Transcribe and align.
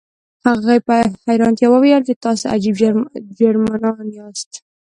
هغې 0.45 0.77
په 0.87 0.95
حیرانتیا 1.25 1.67
وویل 1.71 2.01
چې 2.07 2.13
تاسې 2.25 2.45
عجب 2.53 2.75
جرمنان 3.39 4.05
یاست 4.17 4.51